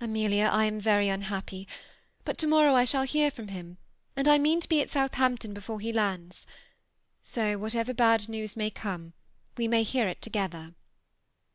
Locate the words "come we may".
8.70-9.82